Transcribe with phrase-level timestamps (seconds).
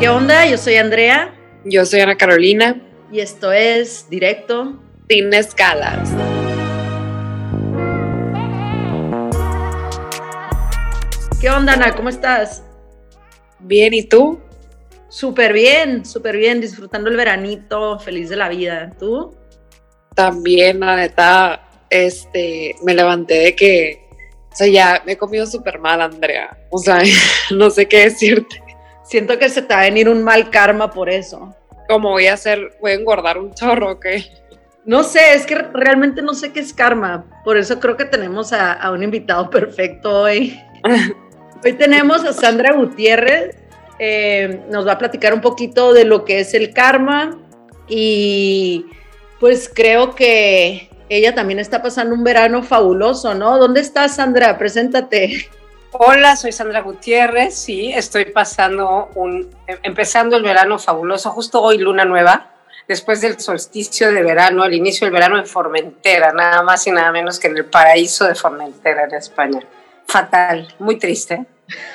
[0.00, 0.46] ¿Qué onda?
[0.46, 1.34] Yo soy Andrea.
[1.62, 2.80] Yo soy Ana Carolina.
[3.12, 4.80] Y esto es Directo.
[5.10, 6.08] Sin escalas.
[11.38, 11.94] ¿Qué onda, Ana?
[11.94, 12.62] ¿Cómo estás?
[13.58, 14.40] Bien, ¿y tú?
[15.10, 18.96] Súper bien, súper bien, disfrutando el veranito, feliz de la vida.
[18.98, 19.36] ¿Tú?
[20.14, 24.08] También, la neta, este, me levanté de que,
[24.50, 26.56] o sea, ya me he comido súper mal, Andrea.
[26.70, 27.02] O sea,
[27.50, 28.69] no sé qué decirte.
[29.10, 31.52] Siento que se te va a venir un mal karma por eso.
[31.88, 32.76] ¿Cómo voy a hacer?
[32.80, 34.24] ¿Voy a engordar un chorro o qué?
[34.84, 37.24] No sé, es que realmente no sé qué es karma.
[37.44, 40.56] Por eso creo que tenemos a, un invitado perfecto hoy.
[41.64, 43.56] hoy tenemos a Sandra Gutiérrez.
[43.98, 47.36] Eh, nos va a platicar un poquito de lo que es el karma
[47.88, 48.86] y
[49.40, 53.58] pues creo que ella también está pasando un verano fabuloso, ¿no?
[53.58, 54.56] ¿Dónde estás, Sandra?
[54.56, 55.50] Preséntate.
[55.92, 57.54] Hola, soy Sandra Gutiérrez.
[57.54, 59.50] Sí, estoy pasando un,
[59.82, 61.30] empezando el verano fabuloso.
[61.32, 62.52] Justo hoy, luna nueva,
[62.86, 67.10] después del solsticio de verano, el inicio del verano en Formentera, nada más y nada
[67.10, 69.60] menos que en el paraíso de Formentera, en España.
[70.06, 71.44] Fatal, muy triste.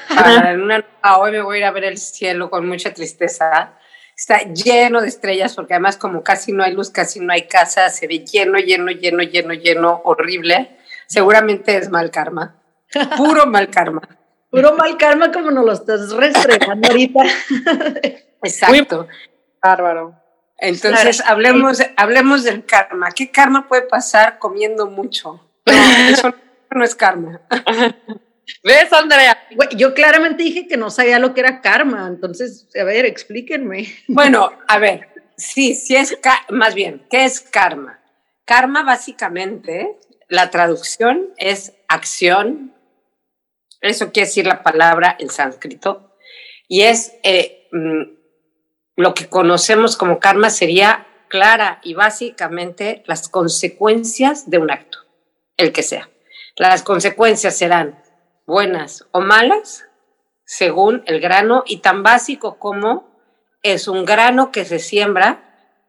[1.20, 3.74] hoy me voy a ir a ver el cielo con mucha tristeza
[4.16, 7.90] está lleno de estrellas porque además como casi no hay luz, casi no hay casa,
[7.90, 10.78] se ve lleno, lleno, lleno, lleno, lleno, horrible.
[11.08, 12.56] Seguramente es mal karma,
[13.18, 14.02] puro mal karma.
[14.50, 17.24] Puro mal karma como nos lo estás restregando ahorita.
[18.44, 19.08] Exacto.
[19.62, 20.16] bárbaro.
[20.58, 23.12] Entonces, hablemos, hablemos del karma.
[23.12, 25.42] ¿Qué karma puede pasar comiendo mucho?
[25.66, 26.34] No, eso
[26.70, 27.42] no es karma.
[28.64, 29.38] ¿Ves, Andrea?
[29.76, 33.88] Yo claramente dije que no sabía lo que era karma, entonces, a ver, explíquenme.
[34.08, 36.18] Bueno, a ver, sí, sí es,
[36.50, 38.00] más bien, ¿qué es karma?
[38.46, 42.75] Karma básicamente, la traducción es acción,
[43.90, 46.16] eso quiere decir la palabra en sánscrito,
[46.68, 48.02] y es eh, mm,
[48.96, 55.00] lo que conocemos como karma sería clara y básicamente las consecuencias de un acto,
[55.58, 56.10] el que sea.
[56.56, 58.02] Las consecuencias serán
[58.46, 59.86] buenas o malas
[60.46, 63.16] según el grano y tan básico como
[63.64, 65.42] es un grano que se siembra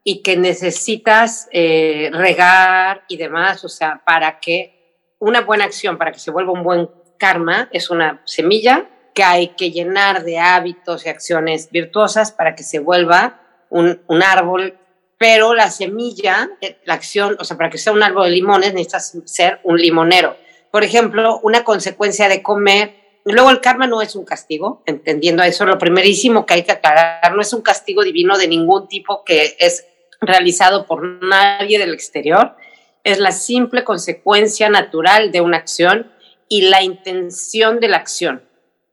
[0.02, 6.12] y que necesitas eh, regar y demás, o sea, para que una buena acción, para
[6.12, 11.06] que se vuelva un buen karma, es una semilla que hay que llenar de hábitos
[11.06, 13.40] y acciones virtuosas para que se vuelva
[13.70, 14.78] un, un árbol,
[15.18, 18.74] pero la semilla, eh, la acción, o sea, para que sea un árbol de limones
[18.74, 20.36] necesitas ser un limonero
[20.76, 22.96] por ejemplo, una consecuencia de comer.
[23.24, 27.34] Luego el karma no es un castigo, entendiendo eso, lo primerísimo que hay que aclarar,
[27.34, 29.86] no es un castigo divino de ningún tipo que es
[30.20, 32.56] realizado por nadie del exterior,
[33.04, 36.12] es la simple consecuencia natural de una acción
[36.48, 38.48] y la intención de la acción.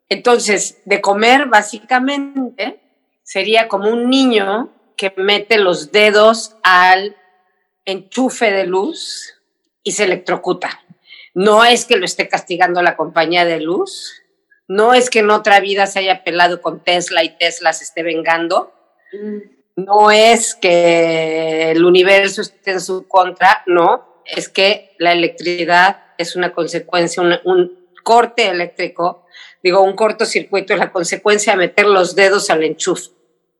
[0.09, 2.80] Entonces, de comer básicamente
[3.24, 7.16] sería como un niño que mete los dedos al
[7.86, 9.34] enchufe de luz
[9.81, 10.81] y se electrocuta.
[11.34, 14.22] No es que lo esté castigando la compañía de luz,
[14.68, 18.03] no es que en otra vida se haya pelado con Tesla y Tesla se esté
[18.03, 18.74] vengando,
[19.75, 26.35] no es que el universo esté en su contra, no, es que la electricidad es
[26.35, 29.25] una consecuencia, un, corte eléctrico,
[29.63, 33.12] digo, un cortocircuito es la consecuencia de meter los dedos al enchufe.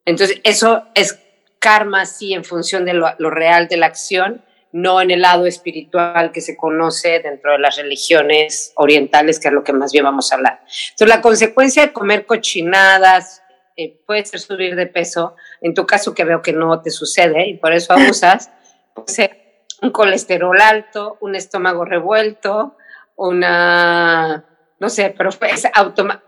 [0.04, 1.18] Entonces, eso es
[1.60, 4.44] karma, sí, en función de lo real de la acción
[4.74, 9.54] no en el lado espiritual que se conoce dentro de las religiones orientales, que es
[9.54, 10.62] lo que más bien vamos a hablar.
[10.90, 13.44] Entonces, la consecuencia de comer cochinadas
[13.78, 17.48] eh, puede ser subir de peso, en tu caso que veo que no te sucede
[17.48, 18.50] y por eso abusas,
[18.96, 19.43] puede ser
[19.84, 22.78] un colesterol alto, un estómago revuelto,
[23.18, 24.46] una,
[24.80, 25.68] no sé, pero es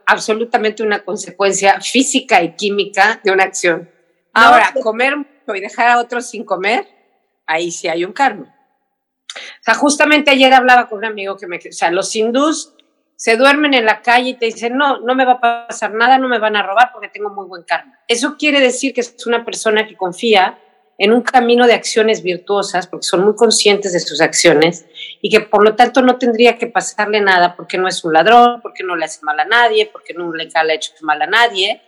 [0.06, 3.90] absolutamente una consecuencia física y química de una acción.
[4.34, 6.86] Ahora, comer mucho y dejar a otros sin comer,
[7.48, 8.54] ahí sí hay un karma.
[9.34, 12.74] O sea, justamente ayer hablaba con un amigo que me, o sea, los hindús
[13.16, 16.18] se duermen en la calle y te dicen, no, no me va a pasar nada,
[16.18, 17.98] no me van a robar porque tengo muy buen karma.
[18.10, 20.60] Eso quiere decir que es una persona que confía
[20.98, 24.86] en un camino de acciones virtuosas, porque son muy conscientes de sus acciones
[25.22, 28.62] y que por lo tanto no tendría que pasarle nada porque no es un ladrón,
[28.62, 31.82] porque no le hace mal a nadie, porque no le ha hecho mal a nadie.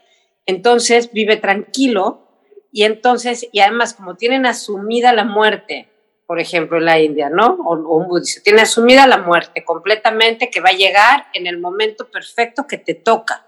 [0.45, 2.27] Entonces vive tranquilo
[2.71, 5.89] y entonces, y además como tienen asumida la muerte,
[6.25, 7.57] por ejemplo, en la India, ¿no?
[7.65, 12.09] O, un budista, tiene asumida la muerte completamente que va a llegar en el momento
[12.11, 13.47] perfecto que te toca,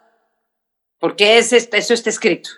[1.00, 2.50] porque es, eso está escrito.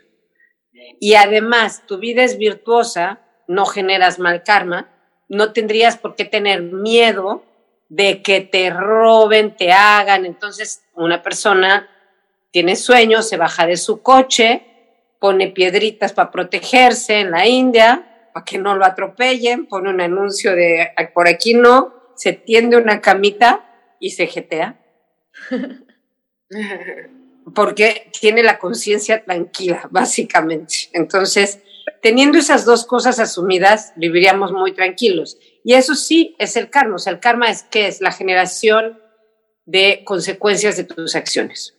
[0.99, 4.89] Y además, tu vida es virtuosa, no generas mal karma,
[5.29, 7.43] no tendrías por qué tener miedo
[7.89, 10.25] de que te roben, te hagan.
[10.25, 11.89] Entonces, una persona
[12.51, 14.65] tiene sueño, se baja de su coche,
[15.19, 20.55] pone piedritas para protegerse en la India, para que no lo atropellen, pone un anuncio
[20.55, 23.65] de por aquí no, se tiende una camita
[23.99, 24.79] y se jetea.
[27.53, 30.89] Porque tiene la conciencia tranquila, básicamente.
[30.94, 31.59] Entonces,
[32.01, 35.38] teniendo esas dos cosas asumidas, viviríamos muy tranquilos.
[35.63, 36.95] Y eso sí es el karma.
[36.95, 39.00] O sea, el karma es que es la generación
[39.65, 41.77] de consecuencias de tus acciones.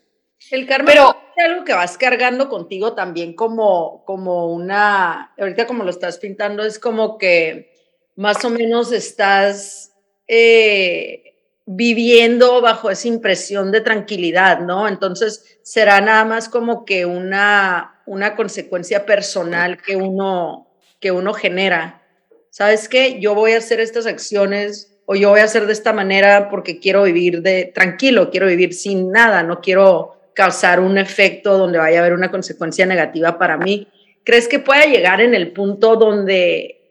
[0.50, 5.84] El karma Pero, es algo que vas cargando contigo también como, como una, ahorita como
[5.84, 7.72] lo estás pintando, es como que
[8.16, 9.92] más o menos estás
[10.28, 11.21] eh,
[11.66, 14.88] viviendo bajo esa impresión de tranquilidad, ¿no?
[14.88, 20.68] Entonces será nada más como que una, una consecuencia personal que uno,
[21.00, 22.02] que uno genera.
[22.50, 23.20] ¿Sabes qué?
[23.20, 26.78] Yo voy a hacer estas acciones o yo voy a hacer de esta manera porque
[26.78, 31.98] quiero vivir de tranquilo, quiero vivir sin nada, no quiero causar un efecto donde vaya
[31.98, 33.88] a haber una consecuencia negativa para mí.
[34.24, 36.81] ¿Crees que pueda llegar en el punto donde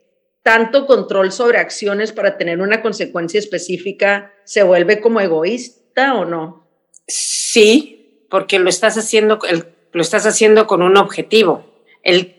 [0.44, 6.68] tanto control sobre acciones para tener una consecuencia específica se vuelve como egoísta o no?
[7.08, 9.40] Sí, porque lo estás haciendo,
[9.92, 11.66] lo estás haciendo con un objetivo.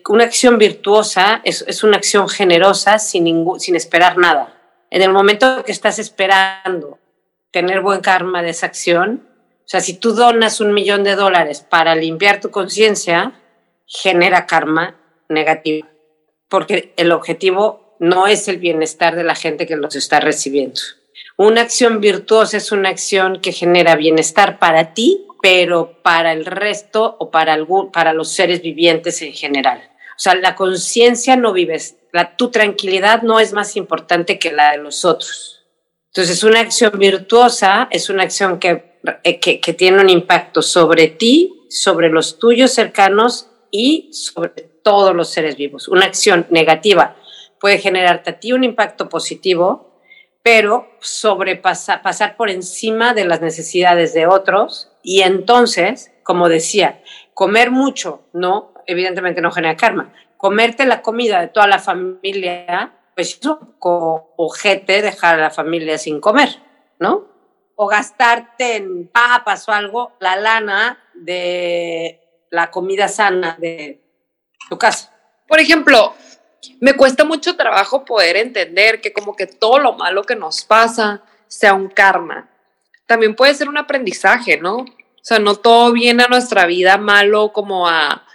[0.09, 4.59] Una acción virtuosa es, una acción generosa sin, sin esperar nada.
[4.89, 6.99] En el momento que estás esperando
[7.51, 9.29] tener buen karma de esa acción,
[9.59, 13.39] o sea, si tú donas un millón de dólares para limpiar tu conciencia,
[13.85, 14.99] genera karma
[15.29, 15.87] negativo,
[16.49, 20.79] porque el objetivo no es el bienestar de la gente que los está recibiendo.
[21.37, 27.15] Una acción virtuosa es una acción que genera bienestar para ti, pero para el resto
[27.19, 29.81] o para, algún, para los seres vivientes en general.
[30.15, 34.71] O sea, la conciencia no vives, la, tu tranquilidad no es más importante que la
[34.71, 35.65] de los otros.
[36.07, 41.65] Entonces, una acción virtuosa es una acción que eh, que, tiene un impacto sobre ti,
[41.69, 45.89] sobre los tuyos cercanos y sobre todos los seres vivos.
[45.89, 47.17] Una acción negativa
[47.63, 50.01] puede generarte a ti un impacto positivo,
[50.41, 57.01] pero sobrepasar pasar por encima de las necesidades de otros y entonces, como decía,
[57.33, 60.11] comer mucho, no, evidentemente no genera karma.
[60.35, 65.49] Comerte la comida de toda la familia, pues es un poco ojete dejar a la
[65.49, 66.49] familia sin comer,
[66.99, 67.29] ¿no?
[67.75, 72.19] o gastarte en papas o algo la lana de
[72.51, 74.03] la comida sana de
[74.69, 75.13] tu casa.
[75.47, 76.13] Por ejemplo,
[76.79, 81.23] me cuesta mucho trabajo poder entender que como que todo lo malo que nos pasa
[81.47, 82.49] sea un karma.
[83.05, 84.77] También puede ser un aprendizaje, ¿no?
[84.77, 88.25] O sea, no todo viene a nuestra vida malo como a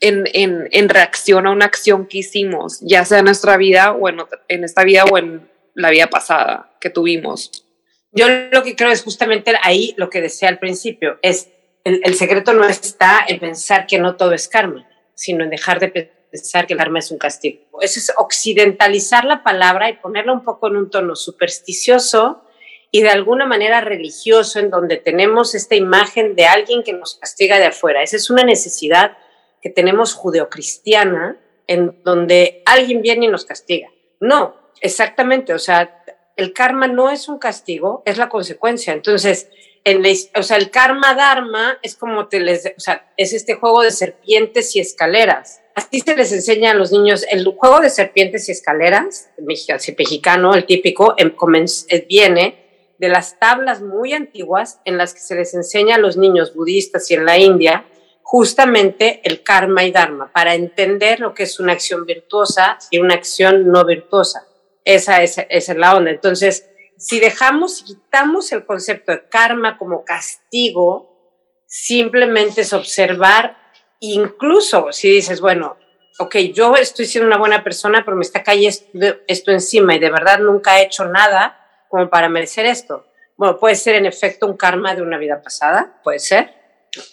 [0.00, 4.08] en, en, en reacción a una acción que hicimos, ya sea en nuestra vida o
[4.08, 7.64] en, esta vida o en la vida pasada que tuvimos.
[8.12, 11.48] Yo lo que creo es justamente ahí lo que decía al principio, es
[11.84, 15.88] el, secreto no está en pensar que no todo es karma, sino en dejar de
[15.88, 16.23] pensar
[16.66, 17.80] que el karma es un castigo.
[17.80, 22.42] Eso es occidentalizar la palabra y ponerla un poco en un tono supersticioso
[22.90, 27.58] y de alguna manera religioso, en donde tenemos esta imagen de alguien que nos castiga
[27.58, 28.02] de afuera.
[28.02, 29.16] Esa es una necesidad
[29.60, 33.88] que tenemos judeocristiana, en donde alguien viene y nos castiga.
[34.20, 36.04] No, exactamente, o sea,
[36.36, 38.92] el karma no es un castigo, es la consecuencia.
[38.92, 39.48] Entonces,
[39.84, 40.04] en
[40.36, 45.60] o sea, el karma dharma es como te es este juego de serpientes y escaleras.
[45.74, 50.66] Así se les enseña a los niños el juego de serpientes y escaleras, mexicano, el
[50.66, 55.98] típico, eh, viene de las tablas muy antiguas en las que se les enseña a
[55.98, 57.86] los niños budistas y en la India
[58.24, 63.14] justamente el karma y dharma para entender lo que es una acción virtuosa y una
[63.14, 64.48] acción no virtuosa.
[64.84, 66.10] Esa es, la onda.
[66.10, 73.56] Entonces, si dejamos, quitamos el concepto de karma como castigo, simplemente es observar,
[74.00, 75.76] incluso si dices, bueno,
[76.18, 80.10] ok, yo estoy siendo una buena persona, pero me está cayendo esto encima y de
[80.10, 83.06] verdad nunca he hecho nada como para merecer esto.
[83.36, 86.54] Bueno, puede ser en efecto un karma de una vida pasada, puede ser,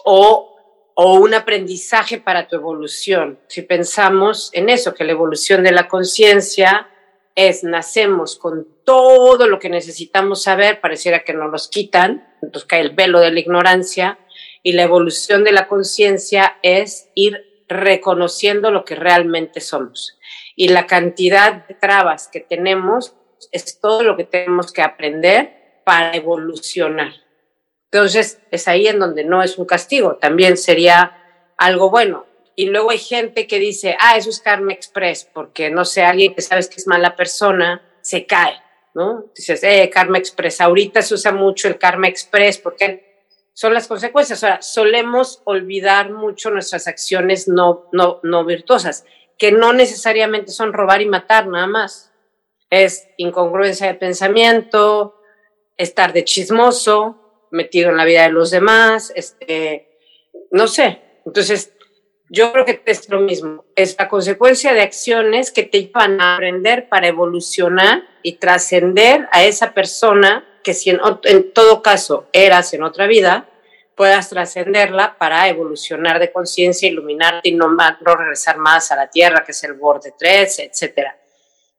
[0.04, 0.56] o,
[0.94, 3.40] o un aprendizaje para tu evolución.
[3.48, 6.88] Si pensamos en eso, que la evolución de la conciencia
[7.34, 12.82] es nacemos con todo lo que necesitamos saber, pareciera que nos los quitan, entonces cae
[12.82, 14.20] el velo de la ignorancia,
[14.64, 20.18] y la evolución de la conciencia es ir reconociendo lo que realmente somos.
[20.56, 23.16] Y la cantidad de trabas que tenemos
[23.52, 27.14] es todo lo que tenemos que aprender para evolucionar.
[27.92, 31.18] Entonces, es ahí en donde no es un castigo, también sería
[31.58, 32.26] algo bueno.
[32.56, 36.34] Y luego hay gente que dice, ah, eso es Karma Express, porque no sé, alguien
[36.34, 38.56] que sabes que es mala persona, se cae,
[38.94, 39.26] ¿no?
[39.36, 43.11] Dices, eh, Karma Express, ahorita se usa mucho el Karma Express, porque,
[43.62, 44.44] son las consecuencias.
[44.44, 49.06] Ahora, solemos olvidar mucho nuestras acciones no, no, no virtuosas,
[49.38, 52.12] que no necesariamente son robar y matar nada más.
[52.72, 55.22] Es incongruencia de pensamiento,
[55.78, 60.00] estar de chismoso, metido en la vida de los demás, este,
[60.50, 61.00] no sé.
[61.24, 61.72] Entonces,
[62.32, 63.66] yo creo que es lo mismo.
[63.76, 69.44] Es la consecuencia de acciones que te llevan a aprender para evolucionar y trascender a
[69.44, 73.50] esa persona que si en, en, todo caso eras en otra vida,
[73.96, 79.44] puedas trascenderla para evolucionar de conciencia, iluminarte y no, no, regresar más a la tierra,
[79.44, 81.08] que es el borde 3, etc.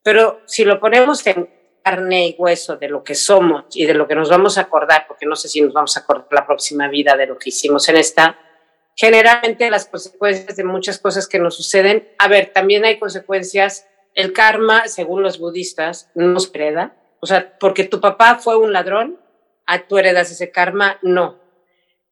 [0.02, 1.48] Pero si lo ponemos en
[1.82, 5.06] carne y hueso de lo que somos y de lo que nos vamos a acordar,
[5.08, 7.88] porque no sé si nos vamos a acordar la próxima vida de lo que hicimos
[7.88, 8.38] en esta,
[8.94, 14.32] generalmente las consecuencias de muchas cosas que nos suceden, a ver, también hay consecuencias, el
[14.32, 19.18] karma, según los budistas, no se hereda, o sea, porque tu papá fue un ladrón,
[19.88, 21.41] tú heredas ese karma, no.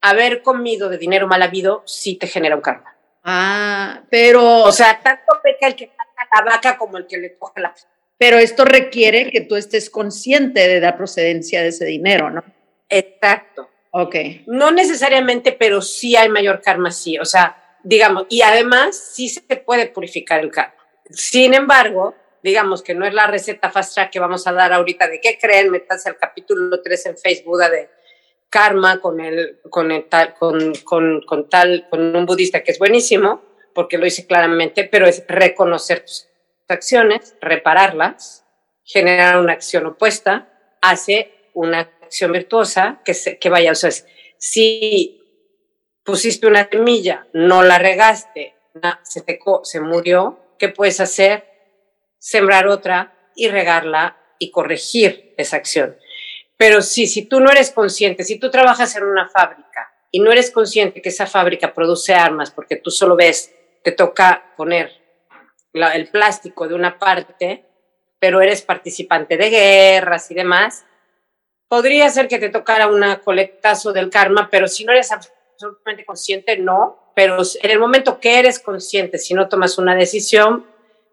[0.00, 2.96] Haber comido de dinero mal habido sí te genera un karma.
[3.22, 4.62] Ah, pero...
[4.62, 7.74] O sea, tanto peca el que mata la vaca como el que le coge la...
[8.16, 12.44] Pero esto requiere que tú estés consciente de la procedencia de ese dinero, ¿no?
[12.88, 13.70] Exacto.
[13.92, 14.14] Ok.
[14.46, 17.18] No necesariamente, pero sí hay mayor karma, sí.
[17.18, 20.74] O sea, digamos, y además sí se puede purificar el karma.
[21.10, 25.08] Sin embargo, digamos que no es la receta fast track que vamos a dar ahorita
[25.08, 27.88] de qué creen, metas al capítulo 3 en Facebook de
[28.50, 33.42] karma con el, con tal, con, con, con tal, con un budista que es buenísimo,
[33.74, 36.26] porque lo dice claramente, pero es reconocer tus
[36.68, 38.44] acciones, repararlas,
[38.84, 40.52] generar una acción opuesta,
[40.82, 43.90] hace una acción virtuosa que, se, que vaya, o sea,
[44.38, 45.20] si
[46.04, 48.54] pusiste una semilla, no la regaste,
[49.04, 51.44] se secó, se murió, ¿qué puedes hacer?
[52.18, 55.96] Sembrar otra y regarla y corregir esa acción.
[56.60, 60.30] Pero sí, si tú no eres consciente, si tú trabajas en una fábrica y no
[60.30, 63.50] eres consciente que esa fábrica produce armas porque tú solo ves,
[63.82, 64.92] te toca poner
[65.72, 67.64] el plástico de una parte,
[68.18, 70.84] pero eres participante de guerras y demás,
[71.66, 76.58] podría ser que te tocara un colectazo del karma, pero si no eres absolutamente consciente,
[76.58, 77.14] no.
[77.16, 80.66] Pero en el momento que eres consciente, si no tomas una decisión,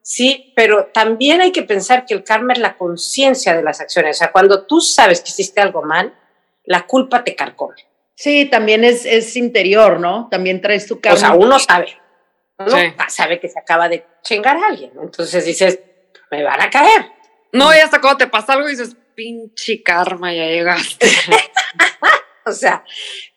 [0.08, 4.16] sí, pero también hay que pensar que el karma es la conciencia de las acciones.
[4.16, 6.18] O sea, cuando tú sabes que hiciste algo mal,
[6.64, 7.76] la culpa te carcome.
[8.16, 10.30] Sí, también es, es interior, ¿no?
[10.32, 11.18] También traes tu karma.
[11.18, 12.00] O sea, uno sabe.
[12.58, 12.94] Uno sí.
[13.10, 14.94] sabe que se acaba de chingar a alguien.
[15.02, 15.82] Entonces dices,
[16.32, 17.12] me van a caer.
[17.52, 21.06] No, y hasta cuando te pasa algo dices, pinche karma, ya llegaste.
[22.46, 22.82] o sea,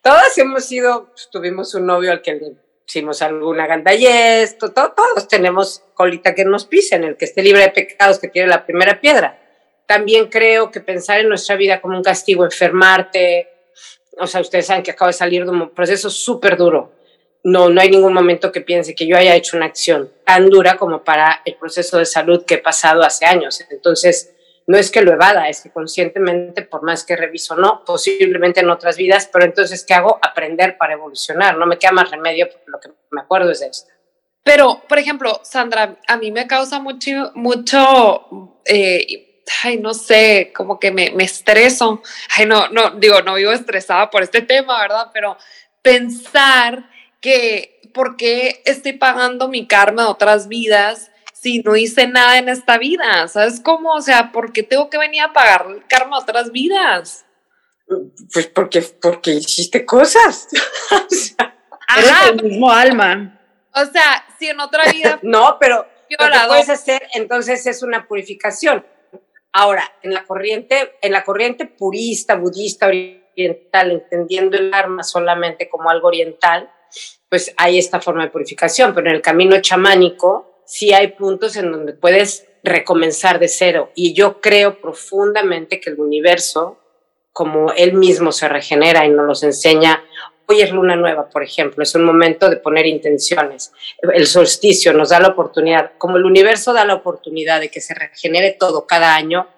[0.00, 2.52] todas hemos sido, pues, tuvimos un novio al que le
[2.90, 7.62] hicimos alguna gandallez, to, to, todos tenemos colita que nos pisen, el que esté libre
[7.62, 9.38] de pecados, que tiene la primera piedra.
[9.86, 13.48] También creo que pensar en nuestra vida como un castigo, enfermarte,
[14.18, 16.92] o sea, ustedes saben que acabo de salir de un proceso súper duro.
[17.44, 20.76] No, no hay ningún momento que piense que yo haya hecho una acción tan dura
[20.76, 23.64] como para el proceso de salud que he pasado hace años.
[23.70, 24.34] Entonces,
[24.70, 28.70] no es que lo evada, es que conscientemente, por más que reviso, no, posiblemente en
[28.70, 30.20] otras vidas, pero entonces, ¿qué hago?
[30.22, 33.90] Aprender para evolucionar, no me queda más remedio porque lo que me acuerdo es esto.
[34.44, 40.78] Pero, por ejemplo, Sandra, a mí me causa mucho, mucho, eh, ay, no sé, como
[40.78, 42.00] que me, me estreso,
[42.36, 45.08] ay, no, no, digo, no vivo estresada por este tema, ¿verdad?
[45.12, 45.36] Pero
[45.82, 46.88] pensar
[47.20, 51.09] que, ¿por qué estoy pagando mi karma de otras vidas?
[51.40, 53.26] Si no hice nada en esta vida?
[53.28, 53.94] ¿Sabes cómo?
[53.94, 57.24] O sea, ¿por qué tengo que venir a pagar el karma a otras vidas?
[58.32, 60.48] Pues porque, porque hiciste cosas.
[60.90, 61.56] o sea,
[61.96, 63.40] eres el mismo alma.
[63.74, 65.18] O sea, si en otra vida.
[65.22, 68.84] no, pero lo que puedes hacer, entonces es una purificación.
[69.52, 75.88] Ahora, en la corriente, en la corriente purista, budista, oriental, entendiendo el karma solamente como
[75.88, 76.70] algo oriental,
[77.30, 81.72] pues hay esta forma de purificación, pero en el camino chamánico, sí hay puntos en
[81.72, 83.90] donde puedes recomenzar de cero.
[83.96, 86.78] Y yo creo profundamente que el universo,
[87.32, 90.04] como él mismo se regenera y nos los enseña,
[90.46, 93.72] hoy es luna nueva, por ejemplo, es un momento de poner intenciones.
[94.14, 97.94] El solsticio nos da la oportunidad, como el universo da la oportunidad de que se
[97.94, 99.48] regenere todo cada año,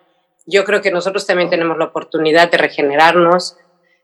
[0.47, 3.59] yo creo que nosotros también tenemos la oportunidad de regenerarnos,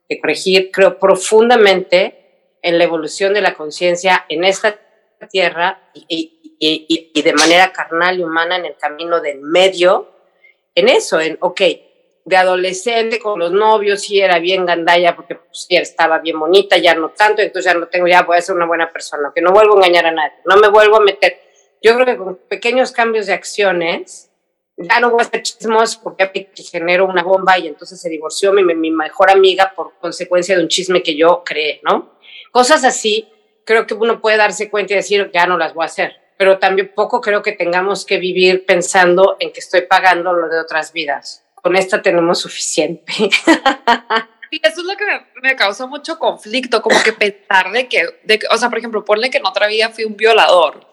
[0.08, 0.70] de corregir.
[0.70, 4.78] Creo profundamente en la evolución de la conciencia en esta
[5.26, 10.08] tierra y, y, y, de manera carnal y humana en el camino del medio,
[10.74, 11.60] en eso, en, ok,
[12.24, 16.76] de adolescente con los novios, sí era bien gandalla porque pues, sí estaba bien bonita,
[16.76, 19.40] ya no tanto, entonces ya no tengo, ya voy a ser una buena persona, que
[19.40, 21.40] no vuelvo a engañar a nadie, no me vuelvo a meter.
[21.80, 24.30] Yo creo que con pequeños cambios de acciones
[24.76, 28.62] ya no voy a hacer chismos porque genero una bomba y entonces se divorció mi,
[28.62, 32.18] mi mejor amiga por consecuencia de un chisme que yo creé, ¿no?
[32.52, 33.28] Cosas así,
[33.64, 36.58] creo que uno puede darse cuenta y decir, ya no las voy a hacer, pero
[36.58, 40.92] también poco creo que tengamos que vivir pensando en que estoy pagando lo de otras
[40.94, 41.44] vidas.
[41.54, 43.12] Con esta tenemos suficiente.
[44.50, 45.04] Y eso es lo que
[45.42, 49.28] me, causa mucho conflicto, como que pensar de que, de o sea, por ejemplo, ponle
[49.28, 50.90] que en otra vida fui un violador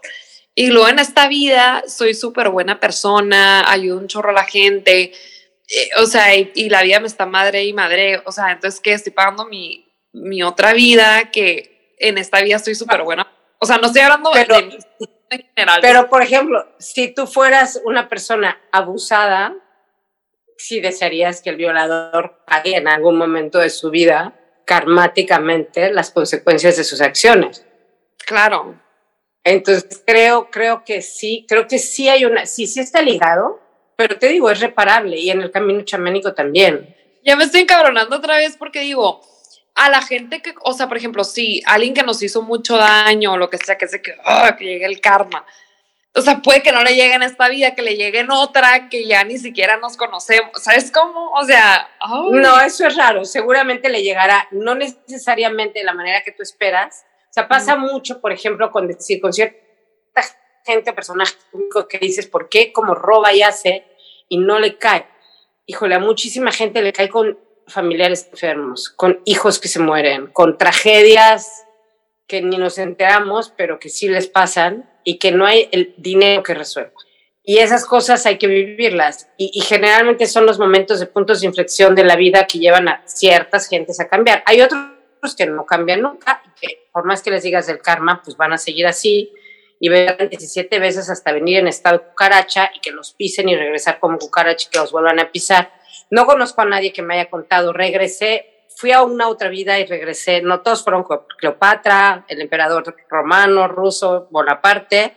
[0.53, 5.13] y luego en esta vida soy súper buena persona, ayudo un chorro a la gente,
[5.67, 8.93] eh, o sea, y, la vida me está madre y madre, o sea, entonces que
[8.93, 13.27] estoy pagando mi, mi otra vida, que en esta vida estoy súper buena.
[13.59, 14.79] O sea, no estoy hablando pero, de,
[15.29, 15.79] en general.
[15.81, 19.55] Pero, por ejemplo, si tú fueras una persona abusada,
[20.57, 26.77] si desearías que el violador pague en algún momento de su vida karmáticamente las consecuencias
[26.77, 27.65] de sus acciones.
[28.25, 28.81] Claro.
[29.43, 33.59] Entonces creo, creo que sí, creo que sí hay una, sí, sí está ligado,
[33.95, 36.95] pero te digo, es reparable y en el camino chamánico también.
[37.23, 39.21] Ya me estoy encabronando otra vez porque digo,
[39.75, 43.33] a la gente que, o sea, por ejemplo, sí, alguien que nos hizo mucho daño
[43.33, 44.15] o lo que sea, que sé que,
[44.57, 45.45] que llegue el karma
[46.17, 48.87] o sea, puede que no le llegue en esta vida, que le llegue en otra,
[48.89, 50.63] que ya ni siquiera nos conocemos.
[50.63, 51.31] ¿Sabes cómo?
[51.31, 51.89] O sea,
[52.31, 53.25] no, eso es raro.
[53.25, 57.05] Seguramente le llegará, no necesariamente de la manera que tú esperas.
[57.29, 59.59] O sea, pasa mucho, por ejemplo, con decir con cierta
[60.65, 62.71] gente, personaje público que dices, ¿por qué?
[62.71, 63.85] Como roba y hace
[64.29, 65.05] y no le cae.
[65.65, 70.57] Híjole, a muchísima gente le cae con familiares enfermos, con hijos que se mueren, con
[70.57, 71.65] tragedias
[72.27, 76.43] que ni nos enteramos, pero que sí les pasan y que no hay el dinero
[76.43, 76.93] que resuelva.
[77.43, 79.29] Y esas cosas hay que vivirlas.
[79.37, 83.03] Y, generalmente son los momentos de puntos de inflexión de la vida que llevan a
[83.05, 84.41] ciertas gentes a cambiar.
[84.47, 84.81] Hay otros
[85.37, 88.53] que no cambian nunca y que por más que les digas del karma, pues van
[88.53, 89.31] a seguir así
[89.79, 93.99] y ver 17 veces hasta venir en estado cucaracha y que los pisen y regresar
[93.99, 95.71] como cucaracha y que los vuelvan a pisar.
[96.09, 99.85] No conozco a nadie que me haya contado, regresé fui a una otra vida y
[99.85, 100.41] regresé.
[100.41, 101.05] No todos fueron
[101.37, 105.15] Cleopatra, el emperador romano, ruso, Bonaparte.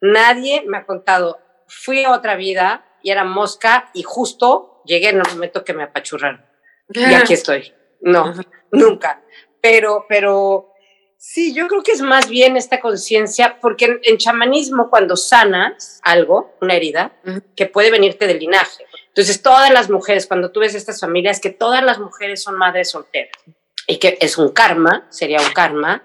[0.00, 5.16] Nadie me ha contado, fui a otra vida y era mosca y justo llegué en
[5.16, 6.44] el momento que me apachurraron.
[6.90, 7.72] Y aquí estoy.
[8.00, 8.32] No,
[8.70, 9.22] nunca.
[9.60, 10.72] Pero, pero
[11.16, 16.56] sí, yo creo que es más bien esta conciencia, porque en, chamanismo cuando sanas algo,
[16.60, 17.12] una herida,
[17.56, 18.84] que puede venirte del linaje,
[19.18, 22.92] entonces, todas las mujeres, cuando tú ves estas familias, que todas las mujeres son madres
[22.92, 23.32] solteras
[23.88, 26.04] y que es un karma, sería un karma,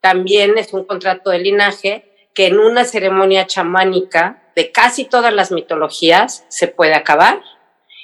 [0.00, 5.52] también es un contrato de linaje que en una ceremonia chamánica de casi todas las
[5.52, 7.44] mitologías se puede acabar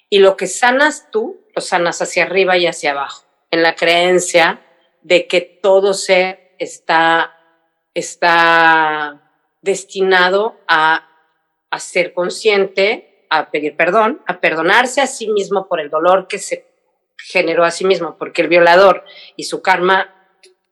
[0.08, 4.60] y lo que sanas tú, lo sanas hacia arriba y hacia abajo, en la creencia
[5.02, 7.34] de que todo ser está,
[7.92, 11.08] está destinado a,
[11.70, 16.38] a ser consciente a pedir perdón, a perdonarse a sí mismo por el dolor que
[16.38, 16.66] se
[17.16, 19.04] generó a sí mismo, porque el violador
[19.37, 20.12] y su karma,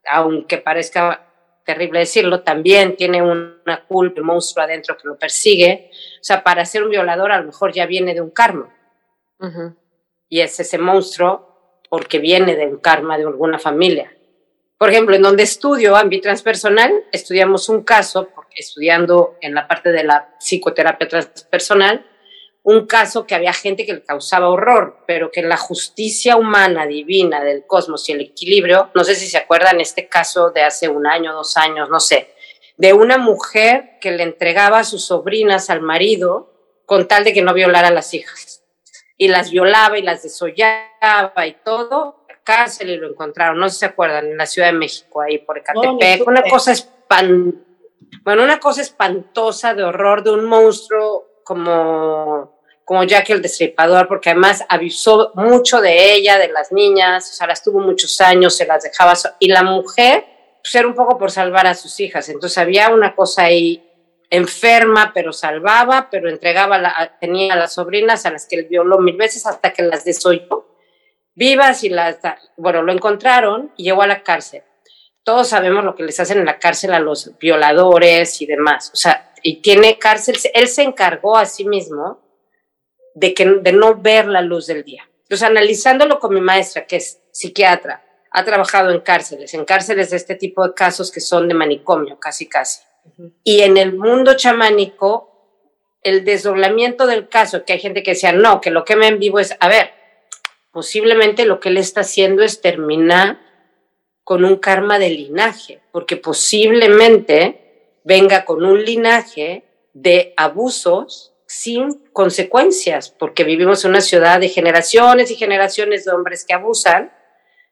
[0.05, 1.29] aunque parezca
[1.65, 5.91] terrible decirlo, también tiene una culpa, un monstruo adentro que lo persigue.
[6.21, 8.75] O sea, para ser un violador a lo mejor ya viene de un karma.
[10.29, 14.13] Y es ese monstruo porque viene de un karma de alguna familia.
[14.79, 19.93] Por ejemplo, en donde estudio ámbito transpersonal, estudiamos un caso, porque estudiando en la parte
[19.93, 22.05] de la psicoterapia transpersonal,
[22.65, 27.43] un caso que había gente que le causaba horror, pero que la justicia humana, divina
[27.43, 31.07] del cosmos y el equilibrio, no sé si se acuerdan este caso de hace un
[31.07, 32.35] año, dos años, no sé,
[32.77, 36.53] de una mujer que le entregaba a sus sobrinas al marido
[36.87, 38.65] con tal de que no violara a las hijas.
[39.17, 43.79] Y las violaba y las desollaba y todo, cárcel y lo encontraron, no sé si
[43.81, 47.65] se acuerdan, en la Ciudad de México, ahí por Ecatepec, una cosa espan...
[48.23, 52.52] bueno, una cosa espantosa de horror de un monstruo como,
[52.85, 57.47] como Jack el Destripador, porque además avisó mucho de ella, de las niñas, o sea,
[57.47, 60.25] las tuvo muchos años, se las dejaba, y la mujer,
[60.63, 63.89] pues era un poco por salvar a sus hijas, entonces había una cosa ahí
[64.31, 68.99] enferma, pero salvaba, pero entregaba, la, tenía a las sobrinas a las que él violó
[68.99, 70.73] mil veces hasta que las desoyó
[71.35, 72.19] vivas y las,
[72.57, 74.63] bueno, lo encontraron y llegó a la cárcel.
[75.25, 78.91] Todos sabemos lo que les hacen en la cárcel a los violadores y demás.
[78.93, 82.21] O sea, y tiene cárcel, él se encargó a sí mismo
[83.15, 85.09] de, que, de no ver la luz del día.
[85.23, 90.17] Entonces, analizándolo con mi maestra, que es psiquiatra, ha trabajado en cárceles, en cárceles de
[90.17, 92.83] este tipo de casos que son de manicomio, casi casi.
[93.45, 95.29] Y en el mundo chamánico,
[96.03, 99.19] el desdoblamiento del caso, que hay gente que decía, no, que lo que me en
[99.19, 99.93] vivo es, a ver,
[100.71, 103.39] posiblemente lo que él está haciendo es terminar
[104.25, 113.11] con un karma de linaje, porque posiblemente venga con un linaje de abusos sin consecuencias,
[113.11, 117.13] porque vivimos en una ciudad de generaciones y generaciones de hombres que abusan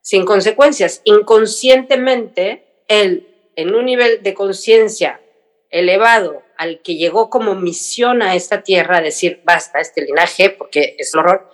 [0.02, 1.00] sin consecuencias.
[1.04, 5.22] Inconscientemente, él, en un nivel de conciencia
[5.70, 10.96] elevado al que llegó como misión a esta tierra, a decir, basta, este linaje, porque
[10.98, 11.50] es el horror,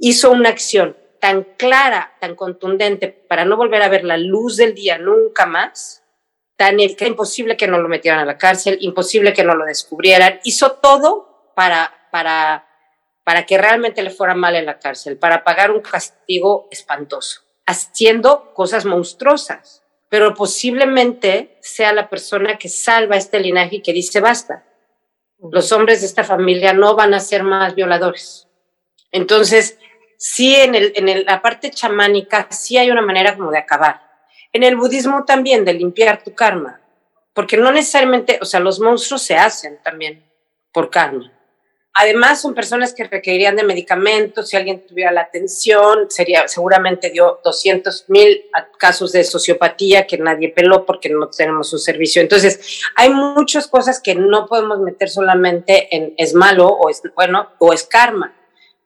[0.00, 4.74] hizo una acción tan clara, tan contundente, para no volver a ver la luz del
[4.74, 6.02] día nunca más,
[6.56, 10.72] tan imposible que no lo metieran a la cárcel, imposible que no lo descubrieran, hizo
[10.72, 11.27] todo
[11.58, 12.68] para, para,
[13.24, 18.54] para que realmente le fuera mal en la cárcel, para pagar un castigo espantoso, haciendo
[18.54, 24.64] cosas monstruosas pero posiblemente sea la persona que salva este linaje y que dice basta.
[25.38, 28.48] Los hombres de esta familia no van a ser más violadores.
[29.12, 29.78] Entonces,
[30.16, 34.00] sí, en, el, en la parte chamánica, sí hay una manera como de acabar.
[34.52, 36.80] En el budismo también, de limpiar tu karma.
[37.34, 40.24] Porque no necesariamente, o sea, los monstruos se hacen también
[40.72, 41.32] por karma.
[41.94, 44.48] Además, son personas que requerirían de medicamentos.
[44.48, 48.44] Si alguien tuviera la atención, sería, seguramente dio 200 mil
[48.78, 52.22] casos de sociopatía que nadie peló porque no tenemos un servicio.
[52.22, 57.50] Entonces, hay muchas cosas que no podemos meter solamente en es malo o es bueno
[57.58, 58.32] o es karma.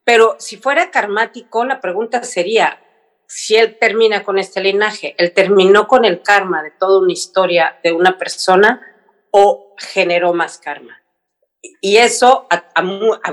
[0.05, 2.81] Pero si fuera karmático, la pregunta sería,
[3.27, 7.79] si él termina con este linaje, él terminó con el karma de toda una historia
[7.85, 8.81] de una persona
[9.31, 11.02] o generó más karma
[11.63, 12.49] y eso,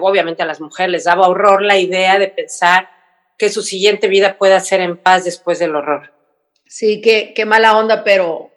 [0.01, 2.89] obviamente a las mujeres les daba horror la idea de pensar
[3.37, 6.13] que su siguiente vida pueda ser en paz después del horror.
[6.67, 8.51] Sí, qué, qué mala onda, pero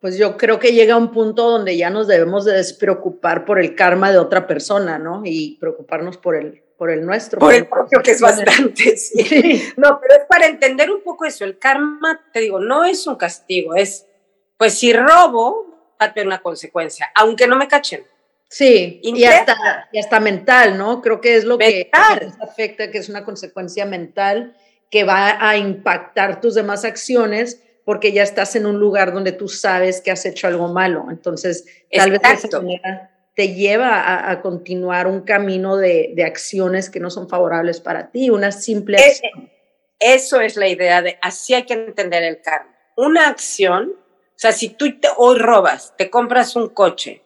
[0.00, 3.74] pues yo creo que llega un punto donde ya nos debemos de despreocupar por el
[3.74, 5.20] karma de otra persona, ¿no?
[5.24, 7.38] Y preocuparnos por el, por el nuestro.
[7.38, 9.62] Por, el propio, que es bastante, sí.
[9.76, 11.44] No, pero es para entender un poco eso.
[11.44, 14.06] El karma, te digo, no es un castigo, es,
[14.56, 15.66] pues si robo,
[16.00, 18.06] va a tener una consecuencia, aunque no me cachen.
[18.52, 21.00] Sí, y hasta, y hasta, mental, ¿no?
[21.02, 24.56] Creo que es lo que, afecta, que es una consecuencia mental
[24.90, 29.46] que va a impactar tus demás acciones porque ya estás en un lugar donde tú
[29.46, 31.06] sabes que has hecho algo malo.
[31.10, 36.98] Entonces, tal vez esa manera te lleva a, continuar un camino de, de, acciones que
[36.98, 39.50] no son favorables para ti, una simple eh, acción.
[40.00, 42.74] Eso es la idea de, así hay que entender el karma.
[42.96, 44.86] Una acción, o sea, si tú
[45.18, 47.22] hoy robas, te compras un coche,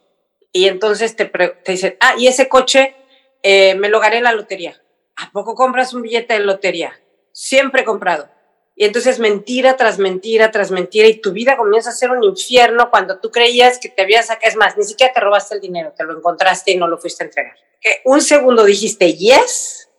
[0.55, 2.95] y entonces te, te dicen, ah, y ese coche
[3.43, 4.81] eh, me lo gané en la lotería.
[5.17, 6.99] ¿A poco compras un billete de lotería?
[7.33, 8.31] Siempre he comprado.
[8.77, 12.89] Y entonces mentira tras mentira tras mentira y tu vida comienza a ser un infierno
[12.89, 15.93] cuando tú creías que te habías sacado, es más, ni siquiera te robaste el dinero,
[15.97, 17.57] te lo encontraste y no lo fuiste a entregar.
[17.81, 19.91] Que un segundo dijiste yes,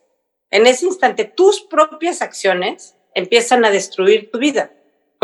[0.50, 4.70] en ese instante tus propias acciones empiezan a destruir tu vida.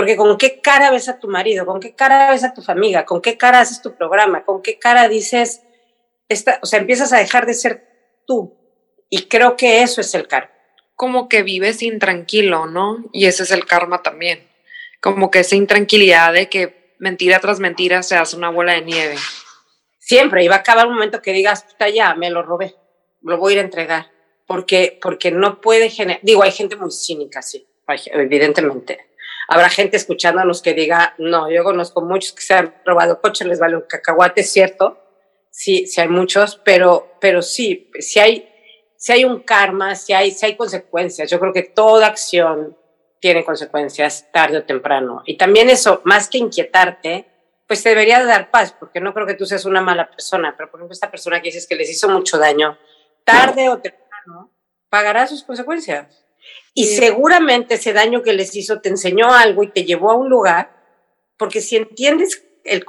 [0.02, 3.04] Porque con qué cara ves a tu marido, con qué cara ves a tu familia,
[3.04, 5.62] con qué cara haces tu programa, con qué cara dices,
[6.28, 7.86] esta, o sea, empiezas a dejar de ser
[8.26, 8.58] tú.
[9.08, 10.50] Y creo que eso es el karma.
[10.96, 13.04] Como que vives intranquilo, ¿no?
[13.12, 14.44] Y ese es el karma también.
[15.00, 19.14] Como que esa intranquilidad de que mentira tras mentira se hace una bola de nieve.
[20.00, 22.74] Siempre, y va a acabar un momento que digas, puta, ya, me lo robé,
[23.20, 24.10] lo voy a ir a entregar.
[24.48, 27.68] Porque, porque no puede generar, digo, hay gente muy cínica, sí,
[28.12, 29.11] evidentemente
[29.52, 33.60] Habrá gente escuchándonos que diga, no, yo conozco muchos que se han robado coches, les
[33.60, 34.98] vale un cacahuate, es cierto.
[35.50, 38.48] Sí, sí hay muchos, pero, pero sí, si hay,
[38.96, 41.30] si hay un karma, si hay, si hay consecuencias.
[41.30, 42.78] Yo creo que toda acción
[43.20, 45.22] tiene consecuencias tarde o temprano.
[45.26, 47.26] Y también eso, más que inquietarte,
[47.66, 50.70] pues te debería dar paz, porque no creo que tú seas una mala persona, pero
[50.70, 52.78] por ejemplo esta persona que dices que les hizo mucho daño,
[53.26, 54.50] tarde o temprano
[54.88, 56.21] pagará sus consecuencias.
[56.74, 60.30] Y seguramente ese daño que les hizo te enseñó algo y te llevó a un
[60.30, 60.70] lugar,
[61.36, 62.84] porque si entiendes el,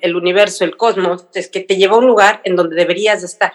[0.00, 3.26] el, universo, el cosmos, es que te lleva a un lugar en donde deberías de
[3.26, 3.52] estar.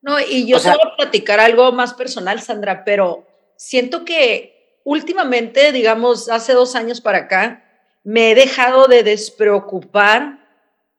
[0.00, 6.54] No, y yo solo platicar algo más personal, Sandra, pero siento que últimamente, digamos, hace
[6.54, 7.64] dos años para acá,
[8.02, 10.42] me he dejado de despreocupar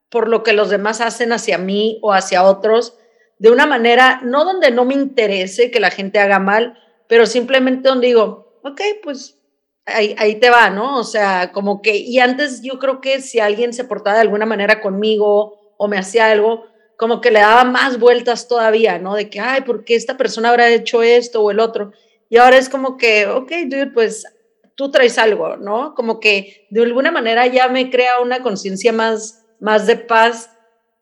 [0.09, 2.97] por lo que los demás hacen hacia mí o hacia otros,
[3.39, 6.79] de una manera, no donde no me interese que la gente haga mal,
[7.13, 9.37] pero simplemente donde digo, ok, pues
[9.85, 10.97] ahí, ahí te va, ¿no?
[10.97, 14.47] O sea, como que, y antes yo creo que si alguien se portaba de alguna
[14.47, 16.65] manera conmigo o me hacía algo,
[16.97, 19.13] como que le daba más vueltas todavía, ¿no?
[19.13, 21.91] De que, ay, ¿por qué esta persona habrá hecho esto o el otro?
[22.29, 24.25] Y ahora es como que, ok, dude, pues
[24.73, 25.93] tú traes algo, ¿no?
[25.93, 30.49] Como que de alguna manera ya me crea una conciencia más, más de paz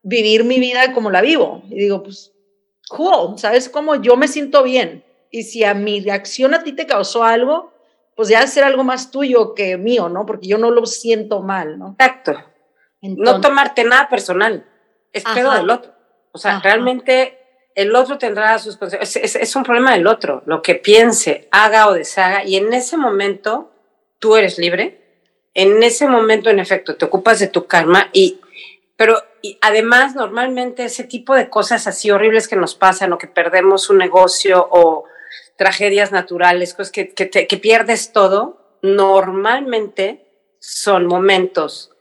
[0.03, 1.63] vivir mi vida como la vivo.
[1.69, 2.33] Y digo, pues,
[2.89, 3.95] cool, ¿sabes cómo?
[3.95, 7.73] Yo me siento bien y si a mi reacción a ti te causó algo,
[8.15, 10.25] pues ya ser algo más tuyo que mío, ¿no?
[10.25, 11.95] Porque yo no lo siento mal, ¿no?
[11.97, 12.43] Exacto.
[13.01, 14.65] no tomarte nada personal,
[15.13, 15.93] es pedo del otro.
[16.33, 17.39] O sea, realmente
[17.75, 19.25] el otro tendrá sus consecuencias.
[19.25, 22.43] Es, es, un problema del otro, lo que piense, haga o deshaga.
[22.43, 23.71] Y en ese momento
[24.19, 24.99] tú eres libre.
[25.53, 28.39] En ese momento, en efecto, te ocupas de tu karma y,
[28.95, 33.27] pero y además, normalmente ese tipo de cosas así horribles que nos pasan o que
[33.27, 35.05] perdemos un negocio o
[35.61, 40.25] tragedias naturales, cosas que, que, que pierdes todo, normalmente
[40.59, 41.91] son momentos,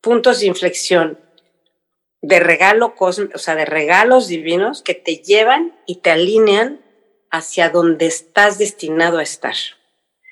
[0.00, 1.20] puntos de inflexión
[2.22, 6.80] de regalo cósmico, o sea, de regalos divinos que te llevan y te alinean
[7.30, 9.54] hacia donde estás destinado a estar.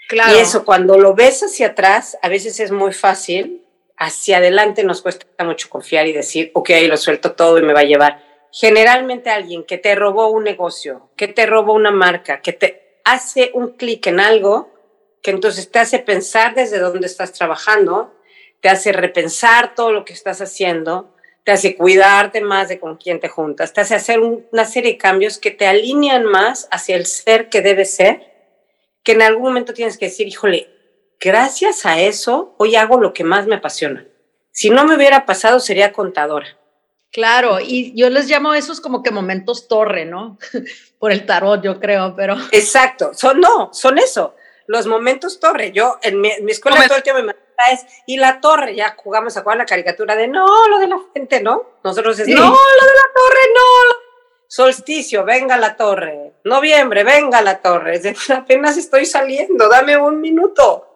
[0.08, 0.34] Claro.
[0.34, 3.64] Y eso, cuando lo ves hacia atrás, a veces es muy fácil,
[3.96, 7.80] hacia adelante nos cuesta mucho confiar y decir, ok, lo suelto todo y me va
[7.80, 8.31] a llevar.
[8.52, 13.50] Generalmente alguien que te robó un negocio, que te robó una marca, que te hace
[13.54, 14.70] un clic en algo,
[15.22, 18.14] que entonces te hace pensar desde dónde estás trabajando,
[18.60, 23.20] te hace repensar todo lo que estás haciendo, te hace cuidarte más de con quién
[23.20, 27.06] te juntas, te hace hacer una serie de cambios que te alinean más hacia el
[27.06, 28.20] ser que debe ser,
[29.02, 30.68] que en algún momento tienes que decir, híjole,
[31.18, 34.06] gracias a eso hoy hago lo que más me apasiona.
[34.50, 36.58] Si no me hubiera pasado, sería contadora.
[37.12, 40.38] Claro, y yo les llamo esos como que momentos torre, ¿no?
[40.98, 42.36] Por el tarot, yo creo, pero.
[42.52, 44.34] Exacto, son no, son eso,
[44.66, 45.72] los momentos torre.
[45.72, 47.34] Yo en mi, escuela todo el tiempo me
[47.72, 50.98] es, y la torre, ya jugamos a jugar la caricatura de no, lo de la
[51.14, 51.64] gente, ¿no?
[51.84, 53.96] Nosotros es, no, lo de la torre, no.
[54.48, 56.32] Solsticio, venga la torre.
[56.44, 58.00] Noviembre, venga la torre.
[58.34, 60.88] apenas estoy saliendo, dame un minuto.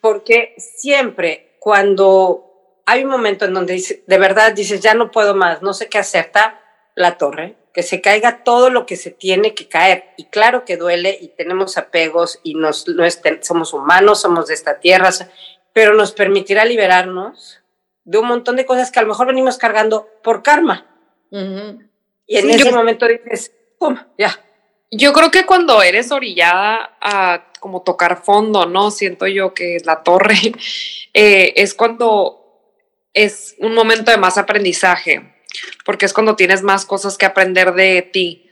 [0.00, 2.53] Porque siempre cuando
[2.86, 5.98] hay un momento en donde de verdad dices, ya no puedo más, no sé qué
[5.98, 6.60] hacer, está
[6.94, 10.10] la torre, que se caiga todo lo que se tiene que caer.
[10.16, 13.04] Y claro que duele y tenemos apegos y nos, no
[13.40, 15.10] somos humanos, somos de esta tierra
[15.74, 17.60] pero nos permitirá liberarnos
[18.04, 20.86] de un montón de cosas que a lo mejor venimos cargando por karma.
[21.30, 23.98] Y en ese momento dices, ¡pum!
[24.16, 24.38] Ya.
[24.90, 28.92] Yo creo que cuando eres orillada a como tocar fondo, ¿no?
[28.92, 30.36] Siento yo que la torre
[31.14, 32.43] eh, es cuando
[33.14, 35.32] es un momento de más aprendizaje,
[35.84, 38.50] porque es cuando tienes más cosas que aprender de ti.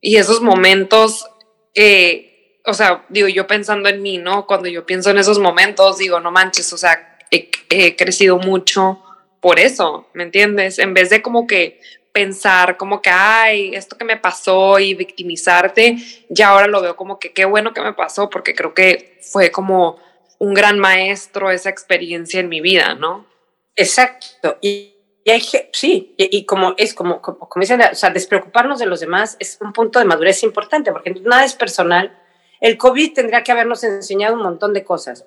[0.00, 1.26] Y esos momentos
[1.74, 2.28] eh,
[2.68, 4.46] o sea, digo, yo pensando en mí, ¿no?
[4.46, 9.02] Cuando yo pienso en esos momentos, digo, no manches, o sea, he, crecido mucho
[9.40, 10.78] por eso, ¿me entiendes?
[10.78, 11.80] En vez de como que
[12.12, 15.96] pensar como que, ay, esto que me pasó y victimizarte,
[16.28, 19.50] ya ahora lo veo como que qué bueno que me pasó, porque creo que fue
[19.50, 19.98] como
[20.38, 23.26] un gran maestro esa experiencia en mi vida, ¿no?
[23.78, 24.58] Exacto.
[24.60, 24.94] Y,
[25.26, 25.40] hay,
[25.72, 29.58] sí, y, como es como, como, como dicen, o sea, despreocuparnos de los demás es
[29.60, 32.18] un punto de madurez importante, porque nada es personal
[32.60, 35.26] el COVID tendría que habernos enseñado un montón de cosas.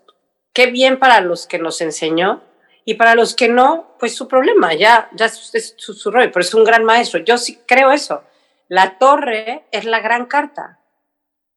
[0.54, 2.44] Qué bien para los que nos enseñó
[2.84, 6.42] y para los que no, pues su problema, ya, ya es su, su rollo, pero
[6.42, 7.20] es un gran maestro.
[7.22, 8.24] Yo sí creo eso.
[8.68, 10.80] La torre es la gran carta.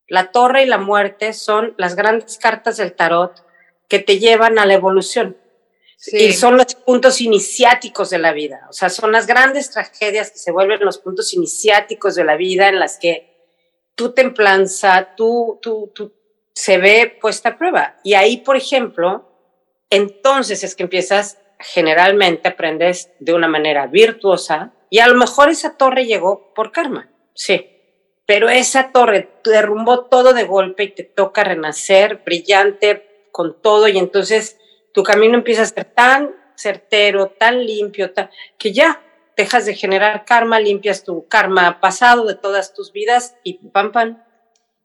[0.07, 3.45] La torre y la muerte son las grandes cartas del tarot
[3.89, 5.37] que te llevan a la evolución.
[6.13, 8.67] Y son los puntos iniciáticos de la vida.
[8.69, 12.69] O sea, son las grandes tragedias que se vuelven los puntos iniciáticos de la vida
[12.69, 13.35] en las que
[13.95, 16.13] tu templanza, tu, tu, tu,
[16.53, 17.97] se ve puesta a prueba.
[18.05, 19.31] Y ahí, por ejemplo,
[19.91, 25.77] entonces es que empiezas, generalmente aprendes de una manera virtuosa y a lo mejor esa
[25.77, 27.71] torre llegó por karma, sí,
[28.27, 33.99] pero esa torre derrumbó todo de golpe y te toca renacer brillante con todo y
[33.99, 34.59] entonces
[34.95, 38.13] tu camino empieza a ser tan certero, tan limpio,
[38.57, 39.03] que ya
[39.37, 44.23] dejas de generar karma, limpias tu karma pasado de todas tus vidas y pam, pam.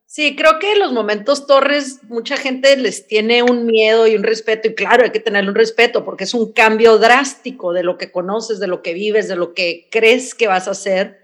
[0.08, 4.68] Sí, creo que los momentos torres, mucha gente les tiene un miedo y un respeto,
[4.68, 8.12] y claro, hay que tener un respeto porque es un cambio drástico de lo que
[8.12, 11.20] conoces, de lo que vives, de lo que crees que vas a hacer,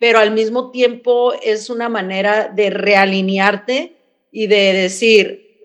[0.00, 3.94] pero al mismo tiempo es una manera de realinearte
[4.32, 5.62] y de decir,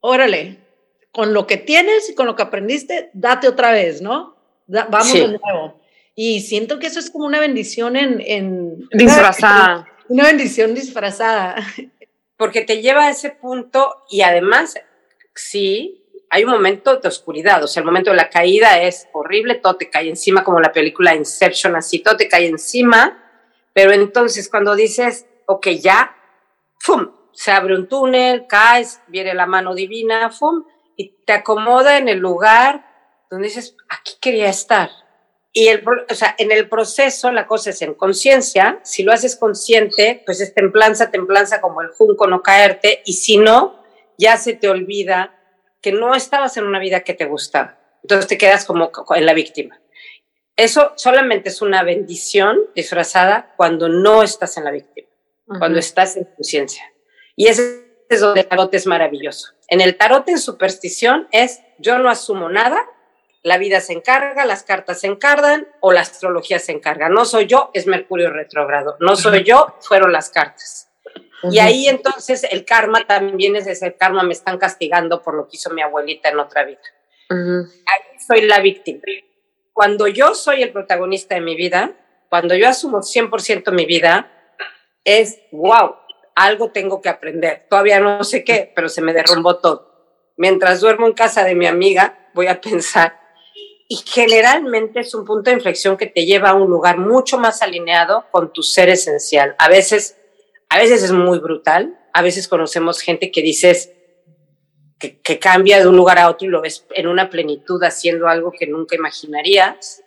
[0.00, 0.57] órale,
[1.18, 4.36] con lo que tienes y con lo que aprendiste, date otra vez, ¿no?
[4.68, 5.80] vamos de nuevo.
[6.14, 8.22] Y siento que eso es como una bendición en...
[8.24, 9.88] en disfrazada.
[10.08, 11.56] Una bendición disfrazada.
[12.36, 14.76] Porque te lleva a ese punto y además,
[15.34, 19.56] sí, hay un momento de oscuridad, o sea, el momento de la caída es horrible,
[19.56, 23.24] todo te cae encima, como la película Inception, así, todo te cae encima,
[23.72, 26.16] pero entonces cuando dices, ok, ya,
[26.78, 27.10] ¡fum!
[27.32, 30.62] Se abre un túnel, caes, viene la mano divina, ¡fum!
[30.98, 32.84] Y te acomoda en el lugar
[33.30, 34.90] donde dices, aquí quería estar,
[35.52, 39.34] y el, o sea, en el proceso la cosa es en conciencia, si lo haces
[39.34, 43.82] consciente, pues es templanza, templanza como el junco, no caerte, y si no,
[44.18, 45.34] ya se te olvida
[45.80, 47.78] que no estabas en una vida que te gustaba.
[48.04, 49.80] Entonces te quedas como en la víctima.
[50.54, 55.08] Eso solamente es una bendición disfrazada cuando no estás en la víctima,
[55.58, 56.84] cuando estás en conciencia.
[57.36, 59.52] Y ese es donde el tarot es maravilloso.
[59.68, 62.84] En el tarot en superstición es yo no asumo nada,
[63.42, 67.08] la vida se encarga, las cartas se encargan o la astrología se encarga.
[67.08, 68.96] No soy yo, es Mercurio retrógrado.
[69.00, 70.90] No soy yo, fueron las cartas.
[71.44, 75.56] Y ahí entonces el karma también es ese karma, me están castigando por lo que
[75.56, 76.80] hizo mi abuelita en otra vida.
[77.30, 79.00] Ahí soy la víctima.
[79.72, 81.92] Cuando yo soy el protagonista de mi vida,
[82.28, 84.32] cuando yo asumo 100% mi vida,
[85.04, 85.94] es wow,
[86.38, 87.66] algo tengo que aprender.
[87.68, 89.88] Todavía no sé qué, pero se me derrumbó todo.
[90.36, 93.18] Mientras duermo en casa de mi amiga, voy a pensar.
[93.88, 97.62] Y generalmente es un punto de inflexión que te lleva a un lugar mucho más
[97.62, 99.56] alineado con tu ser esencial.
[99.58, 100.16] A veces,
[100.68, 101.98] a veces es muy brutal.
[102.12, 103.92] A veces conocemos gente que dices
[105.00, 108.28] que, que cambia de un lugar a otro y lo ves en una plenitud haciendo
[108.28, 110.04] algo que nunca imaginarías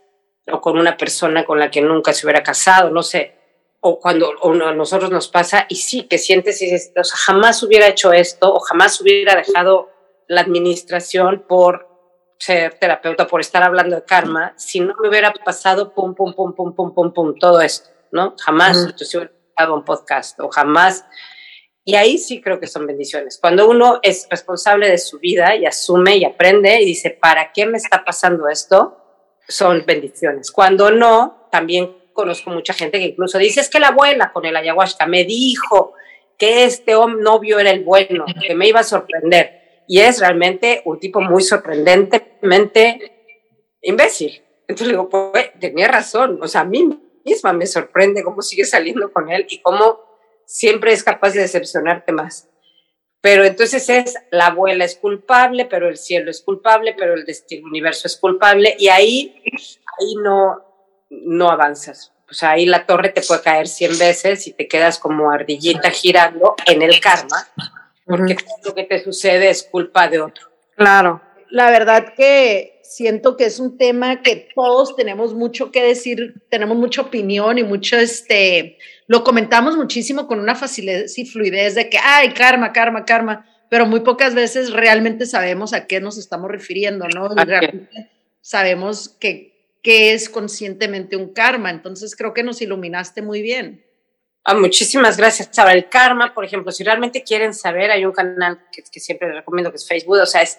[0.50, 3.41] o con una persona con la que nunca se hubiera casado, no sé
[3.84, 7.64] o cuando a nosotros nos pasa y sí, que sientes y dices, o sea, jamás
[7.64, 9.90] hubiera hecho esto o jamás hubiera dejado
[10.28, 11.90] la administración por
[12.38, 16.54] ser terapeuta, por estar hablando de karma, si no me hubiera pasado pum, pum, pum,
[16.56, 18.36] pum, pum, pum, pum, todo esto, ¿no?
[18.40, 19.18] Jamás -huh.
[19.18, 21.04] hubiera dado un podcast o jamás.
[21.84, 23.40] Y ahí sí creo que son bendiciones.
[23.42, 27.66] Cuando uno es responsable de su vida y asume y aprende y dice, ¿para qué
[27.66, 28.98] me está pasando esto?
[29.48, 30.52] Son bendiciones.
[30.52, 34.56] Cuando no, también conozco mucha gente que incluso dice, es que la abuela con el
[34.56, 35.94] ayahuasca me dijo
[36.38, 39.84] que este novio era el bueno, que me iba a sorprender.
[39.88, 43.12] Y es realmente un tipo muy sorprendentemente
[43.82, 44.44] imbécil.
[44.68, 46.88] Entonces le digo, pues tenía razón, o sea, a mí
[47.26, 50.00] misma me sorprende cómo sigue saliendo con él y cómo
[50.46, 52.48] siempre es capaz de decepcionarte más.
[53.20, 57.68] Pero entonces es, la abuela es culpable, pero el cielo es culpable, pero el destino
[57.68, 59.44] universo es culpable, y ahí,
[60.00, 60.71] ahí no,
[61.12, 62.14] no avanzas.
[62.30, 65.92] O sea, ahí la torre te puede caer 100 veces y te quedas como ardillita
[65.92, 67.46] girando en el karma,
[68.06, 70.48] porque todo lo que te sucede es culpa de otro.
[70.78, 71.22] Claro.
[71.50, 76.78] La verdad que siento que es un tema que todos tenemos mucho que decir, tenemos
[76.78, 81.98] mucha opinión y mucho, este, lo comentamos muchísimo con una facilidad y fluidez de que,
[81.98, 87.08] ay, karma, karma, karma, pero muy pocas veces realmente sabemos a qué nos estamos refiriendo,
[87.10, 87.28] ¿no?
[87.30, 89.51] Realmente sabemos que
[89.82, 91.70] qué es conscientemente un karma.
[91.70, 93.86] Entonces creo que nos iluminaste muy bien.
[94.44, 95.58] Ah, muchísimas gracias.
[95.60, 99.38] Ahora, el karma, por ejemplo, si realmente quieren saber, hay un canal que, siempre les
[99.38, 100.58] recomiendo que es Facebook, o sea, es,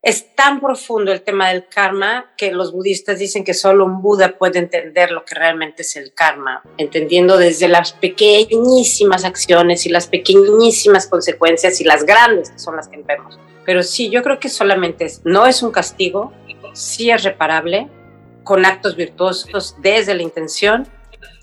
[0.00, 4.38] es tan profundo el tema del karma que los budistas dicen que solo un Buda
[4.38, 10.06] puede entender lo que realmente es el karma, entendiendo desde las pequeñísimas acciones y las
[10.06, 13.38] pequeñísimas consecuencias y las grandes que son las que vemos.
[13.66, 16.32] Pero sí, yo creo que solamente es, no es un castigo,
[16.72, 17.90] sí es reparable,
[18.44, 20.88] con actos virtuosos desde la intención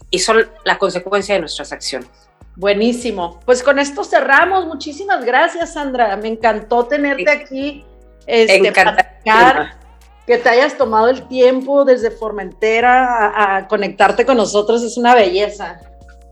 [0.09, 2.09] y son la consecuencia de nuestras acciones.
[2.55, 3.39] Buenísimo.
[3.45, 4.65] Pues con esto cerramos.
[4.65, 6.17] Muchísimas gracias, Sandra.
[6.17, 7.85] Me encantó tenerte aquí.
[8.25, 9.77] Este, platicar,
[10.25, 14.83] que te hayas tomado el tiempo desde Formentera a, a, conectarte con nosotros.
[14.83, 15.79] Es una belleza.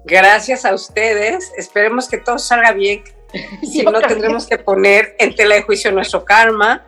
[0.03, 1.51] Gracias a ustedes.
[1.57, 3.03] Esperemos que todo salga bien.
[3.63, 6.85] Si no, tendremos que poner en tela de juicio nuestro karma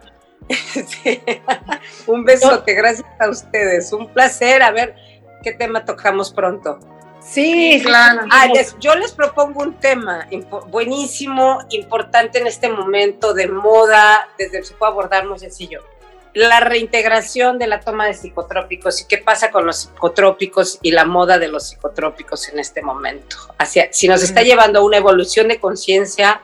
[0.74, 1.22] Sí.
[2.06, 3.92] Un besote, gracias a ustedes.
[3.92, 4.64] Un placer.
[4.64, 4.96] A ver
[5.44, 6.80] qué tema tocamos pronto.
[7.22, 8.22] Sí, claro.
[8.32, 10.28] Ah, les, yo les propongo un tema
[10.70, 15.84] buenísimo, importante en este momento de moda, desde el que se puede abordar muy sencillo.
[16.34, 21.04] La reintegración de la toma de psicotrópicos y qué pasa con los psicotrópicos y la
[21.04, 23.38] moda de los psicotrópicos en este momento.
[23.58, 26.42] Hacia, si nos está llevando a una evolución de conciencia,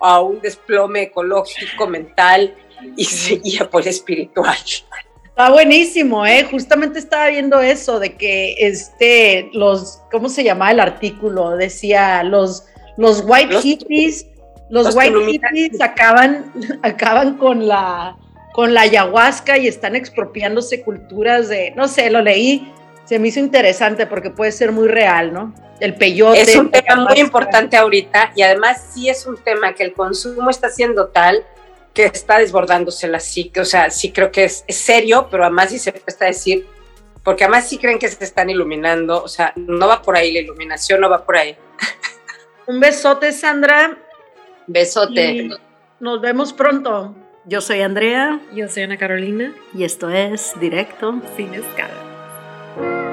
[0.00, 2.54] a un desplome ecológico, mental,
[2.96, 4.56] y seguía por espiritual.
[5.32, 6.46] Está buenísimo, ¿eh?
[6.50, 11.56] Justamente estaba viendo eso de que este, los, ¿cómo se llamaba el artículo?
[11.56, 12.66] Decía, los,
[12.98, 14.26] los white los, hippies,
[14.68, 18.18] los, los white hippies acaban, acaban con la,
[18.52, 22.70] con la ayahuasca y están expropiándose culturas de, no sé, lo leí,
[23.06, 25.54] se me hizo interesante porque puede ser muy real, ¿no?
[25.80, 26.42] El peyote.
[26.42, 30.50] Es un tema muy importante ahorita y además sí es un tema que el consumo
[30.50, 31.44] está siendo tal
[31.92, 35.70] que está desbordándose la psique, o sea, sí creo que es, es, serio, pero además
[35.70, 36.66] sí se presta a decir,
[37.22, 40.40] porque además sí creen que se están iluminando, o sea, no va por ahí, la
[40.40, 41.56] iluminación no va por ahí.
[42.66, 43.98] Un besote, Sandra.
[44.66, 45.32] Besote.
[45.32, 45.50] Y
[46.00, 47.14] nos vemos pronto.
[47.44, 48.40] Yo soy Andrea.
[48.54, 49.52] Yo soy Ana Carolina.
[49.74, 53.11] Y esto es Directo Sin Escala.